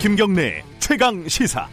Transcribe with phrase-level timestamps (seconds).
[0.00, 1.68] 김경래 최강 시사.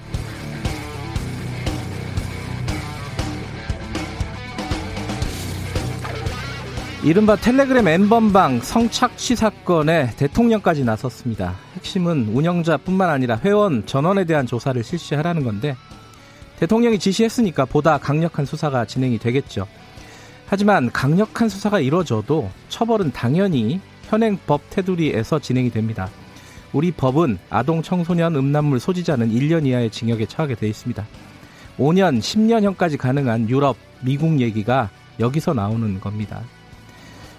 [7.06, 11.56] 이른바 텔레그램 엠번방 성착취 사건에 대통령까지 나섰습니다.
[11.78, 15.78] 핵심은 운영자뿐만 아니라 회원 전원에 대한 조사를 실시하라는 건데
[16.60, 19.68] 대통령이 지시했으니까 보다 강력한 수사가 진행이 되겠죠.
[20.48, 26.10] 하지만 강력한 수사가 이루어져도 처벌은 당연히 현행 법 테두리에서 진행이 됩니다.
[26.74, 31.06] 우리 법은 아동 청소년 음란물 소지자는 1년 이하의 징역에 처하게 되어 있습니다.
[31.78, 36.42] 5년, 10년형까지 가능한 유럽, 미국 얘기가 여기서 나오는 겁니다.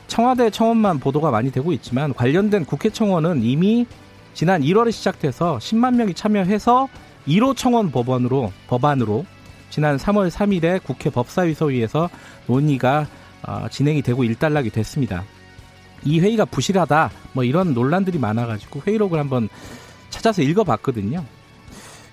[0.07, 3.87] 청와대 청원만 보도가 많이 되고 있지만 관련된 국회 청원은 이미
[4.35, 6.89] 지난 1월에 시작돼서 10만 명이 참여해서
[7.27, 9.27] 1호 청원 법안으로 법안으로
[9.71, 12.09] 지난 3월 3일에 국회 법사위소위에서
[12.47, 13.07] 논의가
[13.47, 15.25] 어, 진행이 되고 일단락이 됐습니다.
[16.05, 19.49] 이 회의가 부실하다 뭐 이런 논란들이 많아가지고 회의록을 한번
[20.11, 21.25] 찾아서 읽어봤거든요.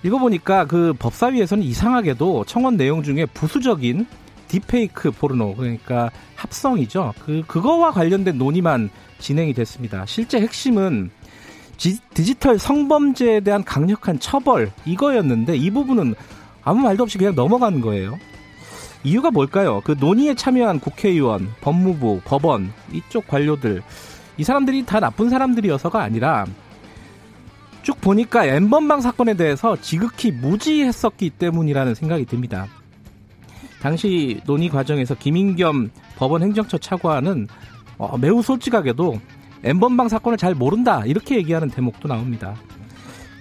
[0.03, 4.05] 읽어보니까 그 법사위에서는 이상하게도 청원 내용 중에 부수적인
[4.47, 7.13] 딥페이크 포르노 그러니까 합성이죠.
[7.25, 10.05] 그 그거와 관련된 논의만 진행이 됐습니다.
[10.05, 11.09] 실제 핵심은
[11.77, 16.15] 지, 디지털 성범죄에 대한 강력한 처벌 이거였는데 이 부분은
[16.63, 18.17] 아무 말도 없이 그냥 넘어가는 거예요.
[19.05, 19.81] 이유가 뭘까요?
[19.85, 23.83] 그 논의에 참여한 국회의원, 법무부, 법원 이쪽 관료들
[24.37, 26.45] 이 사람들이 다 나쁜 사람들이어서가 아니라
[27.83, 32.65] 쭉 보니까 엠번방 사건에 대해서 지극히 무지했었기 때문이라는 생각이 듭니다.
[33.79, 37.47] 당시 논의 과정에서 김인겸 법원 행정처 차관은
[37.99, 39.21] 어, 매우 솔직하게도
[39.63, 42.55] 엠번방 사건을 잘 모른다 이렇게 얘기하는 대목도 나옵니다.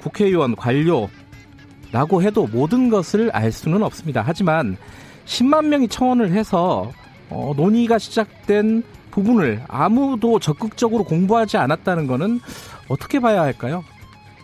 [0.03, 4.23] 국회의원 관료라고 해도 모든 것을 알 수는 없습니다.
[4.25, 4.77] 하지만
[5.25, 6.93] 10만 명이 청원을 해서
[7.31, 12.41] 어, 논의가 시작된 부분을 아무도 적극적으로 공부하지 않았다는 것은
[12.89, 13.85] 어떻게 봐야 할까요?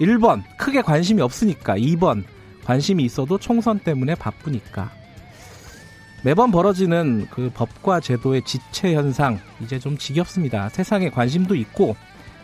[0.00, 2.24] 1번 크게 관심이 없으니까 2번
[2.64, 4.90] 관심이 있어도 총선 때문에 바쁘니까
[6.22, 10.68] 매번 벌어지는 그 법과 제도의 지체 현상 이제 좀 지겹습니다.
[10.68, 11.96] 세상에 관심도 있고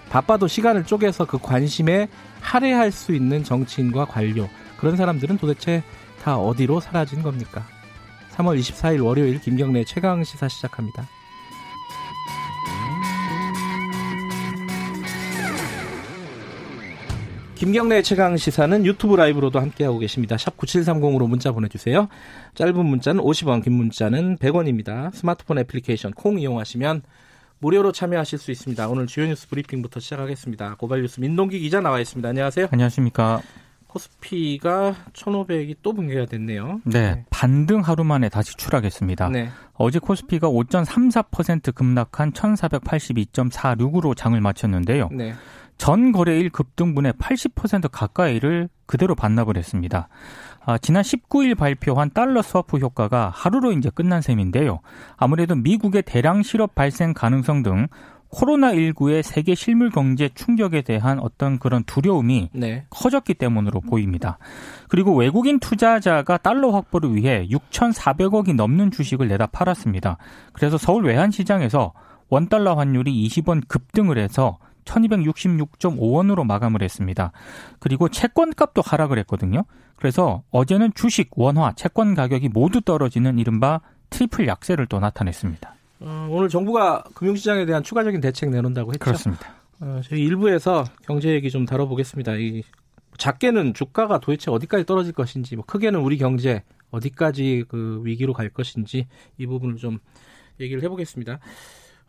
[0.08, 2.08] 바빠도 시간을 쪼개서 그 관심에
[2.40, 5.82] 할애할 수 있는 정치인과 관료 그런 사람들은 도대체
[6.22, 7.66] 다 어디로 사라진 겁니까?
[8.36, 11.08] 3월 24일 월요일 김경래 최강 시사 시작합니다.
[17.54, 20.36] 김경래 최강 시사는 유튜브 라이브로도 함께하고 계십니다.
[20.36, 22.08] 샵 9730으로 문자 보내주세요.
[22.54, 25.10] 짧은 문자는 50원, 긴 문자는 100원입니다.
[25.14, 27.02] 스마트폰 애플리케이션 콩 이용하시면
[27.60, 28.86] 무료로 참여하실 수 있습니다.
[28.88, 30.76] 오늘 주요 뉴스 브리핑부터 시작하겠습니다.
[30.76, 32.28] 고발 뉴스 민동기 기자 나와 있습니다.
[32.28, 32.68] 안녕하세요.
[32.70, 33.40] 안녕하십니까.
[33.86, 36.80] 코스피가 1,500이 또 붕괴가 됐네요.
[36.84, 37.24] 네, 네.
[37.30, 39.28] 반등 하루 만에 다시 추락했습니다.
[39.30, 39.48] 네.
[39.74, 45.08] 어제 코스피가 5.34% 급락한 1,482.46으로 장을 마쳤는데요.
[45.12, 45.34] 네.
[45.78, 50.08] 전 거래일 급등분의 80% 가까이를 그대로 반납을 했습니다.
[50.64, 54.80] 아, 지난 19일 발표한 달러 스와프 효과가 하루로 이제 끝난 셈인데요.
[55.16, 57.88] 아무래도 미국의 대량 실업 발생 가능성 등
[58.30, 62.84] 코로나19의 세계 실물 경제 충격에 대한 어떤 그런 두려움이 네.
[62.90, 64.38] 커졌기 때문으로 보입니다.
[64.88, 70.18] 그리고 외국인 투자자가 달러 확보를 위해 6,400억이 넘는 주식을 내다 팔았습니다.
[70.52, 71.92] 그래서 서울 외환시장에서
[72.28, 77.32] 원달러 환율이 20원 급등을 해서 1266.5원으로 마감을 했습니다.
[77.78, 79.64] 그리고 채권 값도 하락을 했거든요.
[79.96, 85.75] 그래서 어제는 주식, 원화, 채권 가격이 모두 떨어지는 이른바 트리플 약세를 또 나타냈습니다.
[86.00, 89.04] 어, 오늘 정부가 금융시장에 대한 추가적인 대책 내놓는다고 했죠.
[89.04, 89.54] 그렇습니다.
[89.80, 92.36] 어, 저희 일부에서 경제 얘기 좀 다뤄보겠습니다.
[92.36, 92.62] 이
[93.18, 99.06] 작게는 주가가 도대체 어디까지 떨어질 것인지, 뭐 크게는 우리 경제 어디까지 그 위기로 갈 것인지
[99.38, 99.98] 이 부분을 좀
[100.60, 101.38] 얘기를 해보겠습니다.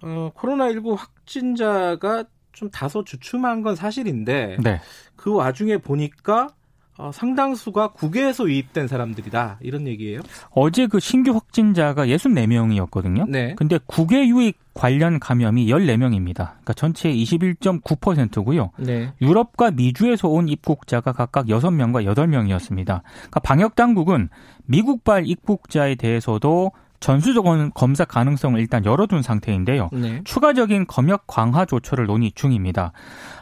[0.01, 4.81] 어, 코로나19 확진자가 좀 다소 주춤한 건 사실인데 네.
[5.15, 6.49] 그 와중에 보니까
[6.97, 10.21] 어, 상당수가 국외에서 유입된 사람들이다 이런 얘기예요.
[10.51, 13.29] 어제 그 신규 확진자가 64명이었거든요.
[13.29, 13.53] 네.
[13.55, 16.33] 근데 국외 유입 관련 감염이 14명입니다.
[16.35, 18.71] 그러니까 전체의 21.9%고요.
[18.77, 19.11] 네.
[19.21, 22.85] 유럽과 미주에서 온 입국자가 각각 6명과 8명이었습니다.
[22.85, 24.29] 그러니까 방역 당국은
[24.65, 29.89] 미국발 입국자에 대해서도 전수적 검사 가능성을 일단 열어둔 상태인데요.
[29.93, 30.21] 네.
[30.23, 32.91] 추가적인 검역 강화 조처를 논의 중입니다.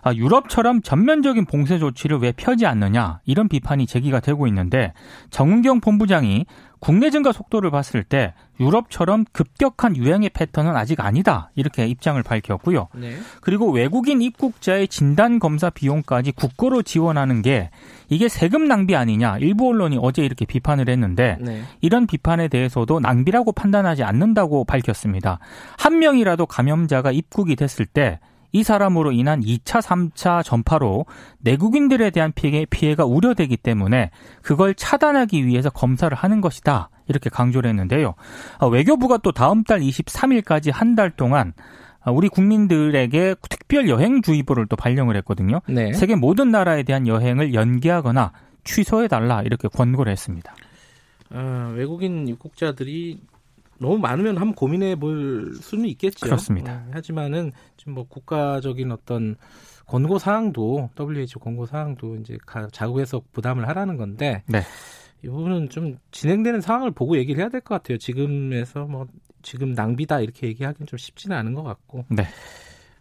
[0.02, 4.94] 아, 유럽처럼 전면적인 봉쇄 조치를 왜 펴지 않느냐 이런 비판이 제기가 되고 있는데
[5.30, 6.46] 정은경 본부장이
[6.86, 12.90] 국내 증가 속도를 봤을 때 유럽처럼 급격한 유행의 패턴은 아직 아니다 이렇게 입장을 밝혔고요.
[12.94, 13.16] 네.
[13.42, 17.72] 그리고 외국인 입국자의 진단 검사 비용까지 국고로 지원하는 게
[18.08, 21.64] 이게 세금 낭비 아니냐 일부 언론이 어제 이렇게 비판을 했는데 네.
[21.82, 25.40] 이런 비판에 대해서도 낭비라고 판단하지 않는다고 밝혔습니다.
[25.80, 28.20] 한 명이라도 감염자가 입국이 됐을 때
[28.56, 31.06] 이 사람으로 인한 2차, 3차 전파로
[31.40, 34.12] 내국인들에 대한 피해, 피해가 우려되기 때문에
[34.42, 36.90] 그걸 차단하기 위해서 검사를 하는 것이다.
[37.10, 38.16] 이렇게 강조를 했는데요.
[38.60, 41.52] 아, 외교부가 또 다음 달 23일까지 한 달 동안
[42.02, 45.60] 아, 우리 국민들에게 특별 여행 주의보를 또 발령을 했거든요.
[45.68, 45.92] 네.
[45.92, 48.32] 세계 모든 나라에 대한 여행을 연기하거나
[48.64, 50.56] 취소해 달라 이렇게 권고를 했습니다.
[51.32, 53.20] 아, 외국인 입국자들이
[53.80, 56.26] 너무 많으면 한번 고민해 볼 수는 있겠죠.
[56.26, 56.86] 그렇습니다.
[56.88, 59.36] 어, 하지만은 지금 뭐 국가적인 어떤
[59.86, 62.38] 권고 사항도 WHO 권고 사항도 이제
[62.72, 64.62] 자국에서 부담을 하라는 건데 네.
[65.24, 67.98] 이 부분은 좀 진행되는 상황을 보고 얘기를 해야 될 것 같아요.
[67.98, 69.06] 지금에서 뭐
[69.42, 72.06] 지금 낭비다 이렇게 얘기하기는 좀 쉽지는 않은 것 같고.
[72.10, 72.26] 네.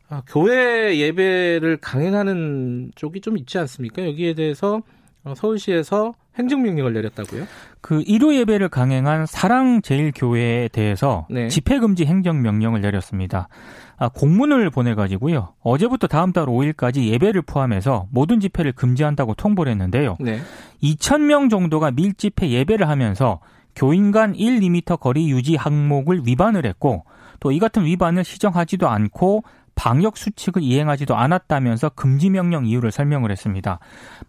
[0.09, 4.05] 아, 교회 예배를 강행하는 쪽이 좀 있지 않습니까?
[4.07, 4.83] 여기에 대해서
[5.25, 7.47] 어, 서울시에서 행정명령을 내렸다고요?
[7.81, 11.49] 그 일요 예배를 강행한 사랑제일교회에 대해서 네.
[11.49, 13.49] 집회금지 행정명령을 내렸습니다.
[13.97, 15.55] 아, 공문을 보내가지고요.
[15.63, 20.17] 어제부터 다음 달 5일까지 예배를 포함해서 모든 집회를 금지한다고 통보를 했는데요.
[20.19, 20.41] 네.
[20.83, 23.41] 2,000명 정도가 밀집해 예배를 하면서
[23.77, 27.05] 교인 간 1, 2미터 거리 유지 항목을 위반을 했고
[27.41, 33.79] 또 이 같은 위반을 시정하지도 않고 방역 수칙을 이행하지도 않았다면서 금지 명령 이유를 설명을 했습니다.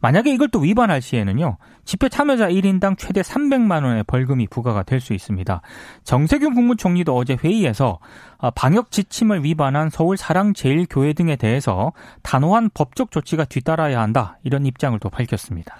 [0.01, 1.57] 만약에 이걸 또 위반할 시에는요.
[1.85, 5.61] 집회 참여자 1인당 최대 300만 원의 벌금이 부과가 될 수 있습니다.
[6.03, 7.99] 정세균 국무총리도 어제 회의에서
[8.37, 11.93] 아, 방역 지침을 위반한 서울 사랑제일교회 등에 대해서
[12.23, 14.37] 단호한 법적 조치가 뒤따라야 한다.
[14.43, 15.75] 이런 입장을 또 밝혔습니다.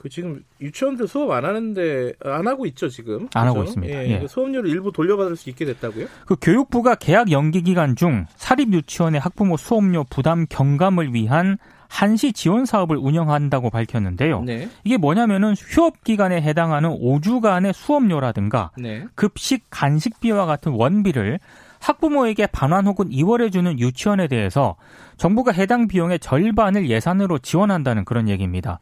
[0.00, 3.48] 그 지금 유치원들 수업 안 하는데 안 하고 있죠 지금 안 그렇죠?
[3.48, 3.94] 하고 있습니다.
[3.94, 4.26] 예, 예.
[4.26, 6.06] 수업료를 일부 돌려받을 수 있게 됐다고요?
[6.24, 12.64] 그 교육부가 계약 연기 기간 중 사립 유치원의 학부모 수업료 부담 경감을 위한 한시 지원
[12.64, 14.42] 사업을 운영한다고 밝혔는데요.
[14.42, 14.70] 네.
[14.84, 19.04] 이게 뭐냐면은 휴업 기간에 해당하는 5주간의 수업료라든가 네.
[19.14, 21.40] 급식 간식비와 같은 원비를
[21.80, 24.76] 학부모에게 반환 혹은 이월해 주는 유치원에 대해서
[25.16, 28.78] 정부가 해당 비용의 절반을 예산으로 지원한다는 그런 얘기입니다.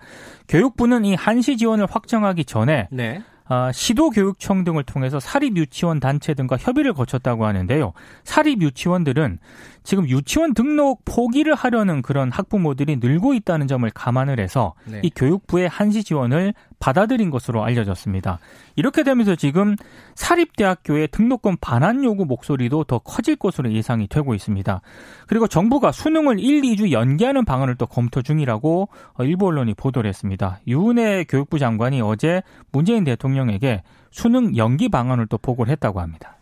[0.49, 3.23] 교육부는 이 한시 지원을 확정하기 전에 네.
[3.51, 7.95] 아, 시도교육청 등을 통해서 사립유치원 단체 등과 협의를 거쳤다고 하는데요.
[8.25, 9.39] 사립유치원들은
[9.85, 15.01] 지금 유치원 등록 포기를 하려는 그런 학부모들이 늘고 있다는 점을 감안을 해서 네.
[15.03, 18.39] 이 교육부의 한시 지원을 받아들인 것으로 알려졌습니다.
[18.77, 19.77] 이렇게 되면서 지금
[20.15, 24.81] 사립대학교의 등록금 반환 요구 목소리도 더 커질 것으로 예상이 되고 있습니다.
[25.27, 28.89] 그리고 정부가 수능을 1, 2주 연기하는 방안을 또 검토 중이라고
[29.21, 30.61] 일부 언론이 보도를 했습니다.
[30.67, 32.43] 유은혜 교육부 장관이 어제
[32.73, 36.37] 문재인 대통령에게 수능 연기 방안을 또 보고를 했다고 합니다.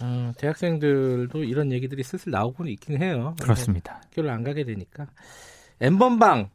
[0.00, 3.36] 어, 대학생들도 이런 얘기들이 슬슬 나오고는 있긴 해요.
[3.40, 4.00] 그렇습니다.
[4.04, 5.06] 학교를 안 가게 되니까.
[5.80, 6.48] 엠번방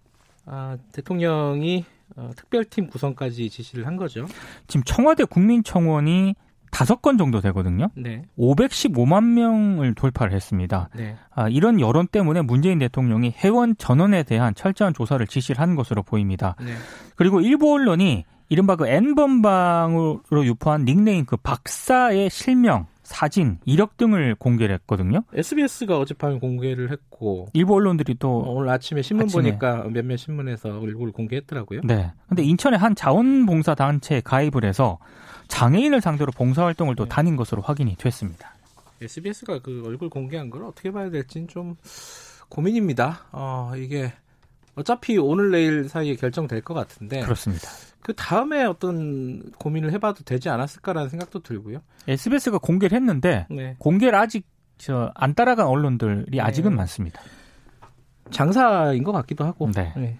[0.45, 4.25] 아, 대통령이 어, 특별팀 구성까지 지시를 한 거죠.
[4.67, 6.35] 지금 청와대 국민청원이
[6.71, 7.89] 다섯 건 정도 되거든요.
[7.95, 8.23] 네.
[8.37, 10.89] 515만 명을 돌파를 했습니다.
[10.95, 11.15] 네.
[11.31, 16.55] 아, 이런 여론 때문에 문재인 대통령이 회원 전원에 대한 철저한 조사를 지시를 한 것으로 보입니다.
[16.59, 16.73] 네.
[17.15, 24.75] 그리고 일부 언론이 이른바 그 N번방으로 유포한 닉네임 그 박사의 실명 사진, 이력 등을 공개를
[24.75, 25.23] 했거든요.
[25.33, 29.43] SBS가 어젯밤에 공개를 했고 일부 언론들이 또 어, 오늘 아침에 신문 아침에.
[29.43, 31.81] 보니까 몇몇 신문에서 얼굴 공개했더라고요.
[31.85, 32.11] 네.
[32.27, 34.99] 근데 인천의 한 자원봉사 단체에 가입을 해서
[35.47, 37.09] 장애인을 상대로 봉사 활동을 또 네.
[37.09, 38.53] 다닌 것으로 확인이 됐습니다.
[39.01, 41.75] SBS가 그 얼굴 공개한 걸 어떻게 봐야 될지는 좀
[42.49, 43.21] 고민입니다.
[43.31, 44.11] 어, 이게
[44.77, 47.21] 어차피 오늘 내일 사이에 결정될 것 같은데.
[47.21, 47.67] 그렇습니다.
[48.01, 51.79] 그 다음에 어떤 고민을 해봐도 되지 않았을까라는 생각도 들고요.
[52.07, 53.75] SBS가 공개를 했는데 네.
[53.79, 54.45] 공개를 아직
[54.77, 56.39] 저 안 따라간 언론들이 네.
[56.39, 57.19] 아직은 많습니다.
[58.29, 59.69] 장사인 것 같기도 하고.
[59.73, 59.93] 네.
[59.95, 60.19] 네.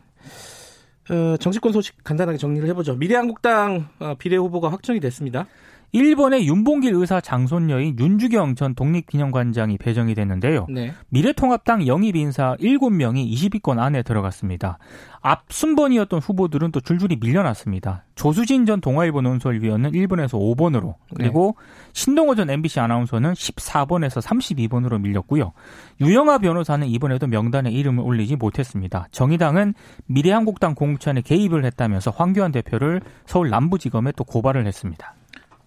[1.10, 2.96] 어, 정치권 소식 간단하게 정리를 해보죠.
[2.96, 5.46] 미래한국당 어, 비례 후보가 확정이 됐습니다.
[5.94, 10.68] 일본의 윤봉길 의사 장손녀인 윤주경 전 독립기념관장이 배정이 됐는데요.
[10.70, 10.94] 네.
[11.10, 14.78] 미래통합당 영입 인사 7명이 20위권 안에 들어갔습니다.
[15.22, 18.04] 앞 순번이었던 후보들은 또 줄줄이 밀려났습니다.
[18.16, 21.92] 조수진 전 동아일보 논설위원은 1번에서 5번으로 그리고 네.
[21.94, 25.54] 신동호 전 MBC 아나운서는 14번에서 32번으로 밀렸고요.
[26.02, 29.08] 유영아 변호사는 이번에도 명단에 이름을 올리지 못했습니다.
[29.12, 29.74] 정의당은
[30.06, 35.16] 미래한국당 공천에 개입을 했다면서 황교안 대표를 서울 남부지검에 또 고발을 했습니다.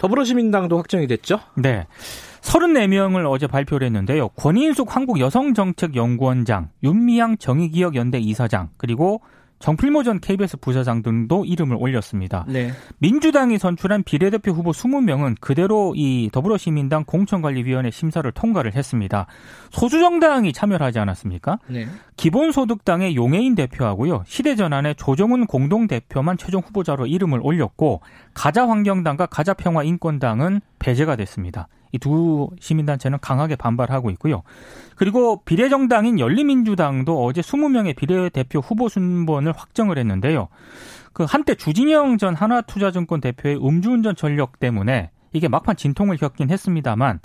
[0.01, 1.41] 더불어시민당도 확정이 됐죠?
[1.57, 1.87] 네.
[2.41, 4.31] 34명을 어제 발표를 했는데요.
[4.31, 9.21] 권인숙 한국여성정책연구원장, 윤미향 정의기억연대 이사장, 그리고
[9.61, 12.45] 정필모 전 KBS 부사장 등도 이름을 올렸습니다.
[12.49, 12.73] 네.
[12.99, 19.27] 민주당이 선출한 비례대표 후보 20명은 그대로 이 더불어시민당 공천관리위원회 심사를 통과를 했습니다.
[19.71, 21.59] 소수정당이 참여를 하지 않았습니까?
[21.69, 21.87] 네.
[22.17, 24.25] 기본소득당의 용해인 대표하고요.
[24.27, 28.01] 시대전환의 조정훈 공동대표만 최종 후보자로 이름을 올렸고
[28.33, 31.69] 가자환경당과 가자평화인권당은 배제가 됐습니다.
[31.93, 34.43] 이 두 시민단체는 강하게 반발하고 있고요.
[34.97, 40.49] 그리고 비례정당인 열린민주당도 어제 20명의 비례대표 후보 순번을 확정을 했는데요.
[41.13, 47.21] 그 한때 주진영 전 하나투자증권 대표의 음주운전 전력 때문에 이게 막판 진통을 겪긴 했습니다만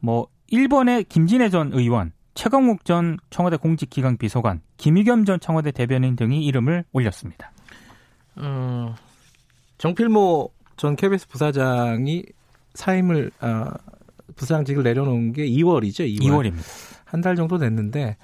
[0.00, 6.44] 뭐 1번의 김진애 전 의원, 최강욱 전 청와대 공직기강 비서관, 김의겸 전 청와대 대변인 등이
[6.44, 7.50] 이름을 올렸습니다.
[8.36, 8.94] 어,
[9.78, 12.24] 정필모 전 KBS 부사장이
[12.74, 13.70] 사임을 어,
[14.34, 16.00] 부사장직을 내려놓은 게 2월이죠.
[16.18, 16.22] 2월.
[16.22, 16.66] 2월 입니다.
[17.04, 18.16] 한 달 정도 됐는데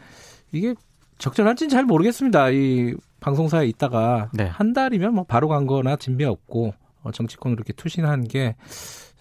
[0.50, 0.74] 이게
[1.18, 2.50] 적절한지는 잘 모르겠습니다.
[2.50, 4.44] 이 방송사에 있다가 네.
[4.44, 8.56] 한 달이면 뭐 바로 간 거나 진배 없고 어, 정치권으로 이렇게 투신한 게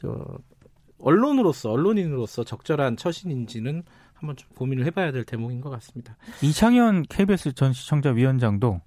[0.01, 0.25] 저,
[0.99, 3.83] 언론으로서 언론인으로서 적절한 처신인지는
[4.13, 6.17] 한번 좀 고민을 해봐야 될 대목인 것 같습니다.
[6.41, 8.81] 이창현 KBS 전 시청자 위원장도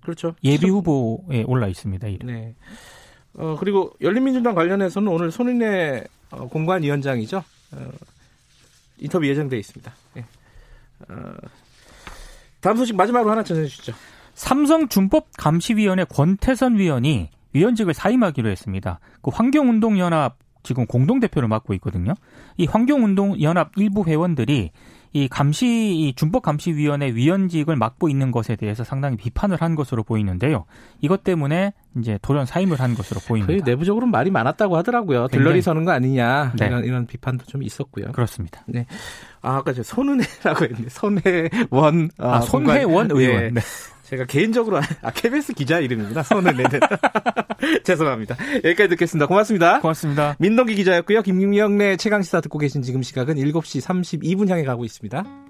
[0.00, 0.34] 그렇죠.
[0.44, 2.06] 예비 후보에 올라 있습니다.
[2.08, 2.26] 이름.
[2.28, 2.54] 네.
[3.34, 7.42] 어, 그리고 열린민주당 관련해서는 오늘 손인혜 어, 공관위원장이죠.
[7.72, 7.90] 어,
[8.98, 9.92] 인터뷰 예정돼 있습니다.
[10.14, 10.24] 네.
[11.08, 11.32] 어,
[12.60, 13.92] 다음 소식 마지막으로 하나 전해 주시죠.
[14.34, 19.00] 삼성 준법 감시위원회 권태선 위원이 위원직을 사임하기로 했습니다.
[19.22, 22.14] 그 환경운동연합 지금 공동대표를 맡고 있거든요.
[22.56, 24.70] 이 환경운동연합 일부 회원들이
[25.12, 30.66] 이 감시 이 준법감시위원회 위원직을 맡고 있는 것에 대해서 상당히 비판을 한 것으로 보이는데요.
[31.00, 33.64] 이것 때문에 이제 돌연 사임을 한 것으로 보입니다.
[33.64, 35.26] 내부적으로 말이 많았다고 하더라고요.
[35.26, 36.66] 들러리 서는 거 아니냐 네.
[36.66, 38.12] 이런, 이런 비판도 좀 있었고요.
[38.12, 38.62] 그렇습니다.
[38.66, 38.86] 네.
[39.42, 43.54] 아, 아까 저 손은혜라고 했는데 손혜원 아, 아 손혜원 의원.
[43.54, 43.60] 네.
[44.10, 44.16] 네.
[44.16, 46.22] 제가 개인적으로 아 KBS 기자 이름입니다.
[46.24, 46.80] 손은혜는
[47.84, 48.36] 죄송합니다.
[48.64, 49.26] 여기까지 듣겠습니다.
[49.26, 49.80] 고맙습니다.
[49.80, 50.36] 고맙습니다.
[50.38, 51.22] 민동기 기자였고요.
[51.22, 55.49] 김경래 최강 시사 듣고 계신 지금 시각은 7시 32분 향해 가고 있습니다.